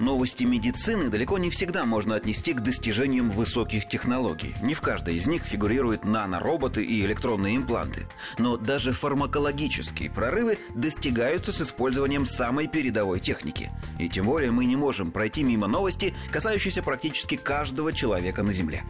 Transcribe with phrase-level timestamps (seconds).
[0.00, 4.54] Новости медицины далеко не всегда можно отнести к достижениям высоких технологий.
[4.62, 8.06] Не в каждой из них фигурируют нанороботы и электронные импланты.
[8.38, 13.70] Но даже фармакологические прорывы достигаются с использованием самой передовой техники.
[13.98, 18.84] И тем более мы не можем пройти мимо новости, касающейся практически каждого человека на Земле.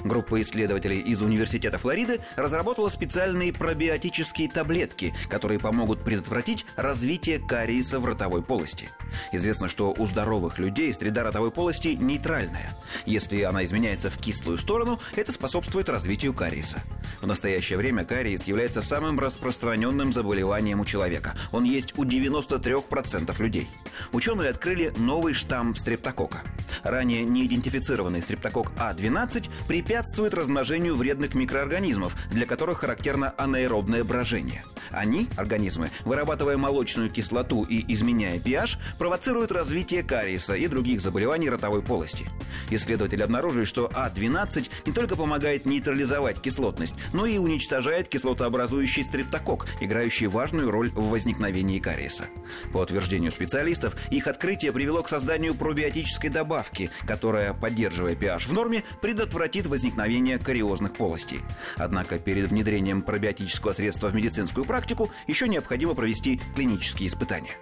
[0.00, 8.06] Группа исследователей из Университета Флориды разработала специальные пробиотические таблетки, которые помогут предотвратить развитие кариеса в
[8.06, 8.88] ротовой полости.
[9.32, 12.74] Известно, что у здоровых людей среда ротовой полости нейтральная.
[13.04, 16.82] Если она изменяется в кислую сторону, это способствует развитию кариеса.
[17.20, 21.36] В настоящее время кариес является самым распространенным заболеванием у человека.
[21.52, 23.68] Он есть у 93% людей.
[24.12, 26.42] Ученые открыли новый штамм стрептокока.
[26.82, 34.64] Ранее неидентифицированный стрептокок А12 препятствует размножению вредных микроорганизмов, для которых характерно анаэробное брожение.
[34.90, 41.82] Они, организмы, вырабатывая молочную кислоту и изменяя pH, провоцируют развитие кариеса и других заболеваний ротовой
[41.82, 42.28] полости.
[42.70, 50.26] Исследователи обнаружили, что А12 не только помогает нейтрализовать кислотность, но и уничтожает кислотообразующий стрептокок, играющий
[50.26, 52.24] важную роль в возникновении кариеса.
[52.72, 56.57] По утверждению специалистов, их открытие привело к созданию пробиотической добавки,
[57.06, 61.40] которая, поддерживая pH в норме, предотвратит возникновение кариозных полостей.
[61.76, 67.52] Однако перед внедрением пробиотического средства в медицинскую практику еще необходимо провести клинические испытания.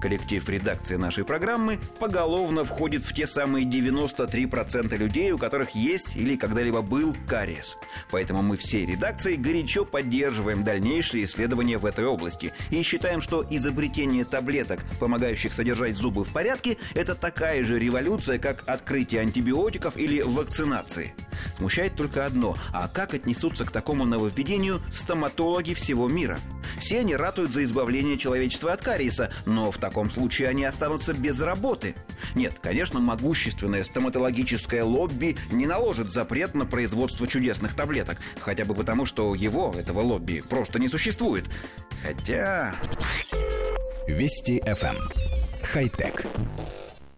[0.00, 6.36] Коллектив редакции нашей программы поголовно входит в те самые 93% людей, у которых есть или
[6.36, 7.76] когда-либо был кариес.
[8.10, 14.24] Поэтому мы всей редакцией горячо поддерживаем дальнейшие исследования в этой области и считаем, что изобретение
[14.24, 21.14] таблеток, помогающих содержать зубы в порядке, это такая же революция, как открытие антибиотиков или вакцинации.
[21.56, 26.38] Смущает только одно, а как отнесутся к такому нововведению стоматологи всего мира–
[26.78, 31.40] все они ратуют за избавление человечества от кариеса, но в таком случае они останутся без
[31.40, 31.94] работы.
[32.34, 39.06] Нет, конечно, могущественное стоматологическое лобби не наложит запрет на производство чудесных таблеток, хотя бы потому,
[39.06, 41.44] что его, этого лобби, просто не существует.
[42.02, 42.74] Хотя...
[44.06, 44.96] Вести FM.
[44.96, 45.28] Эм.
[45.62, 46.24] Хай-тек.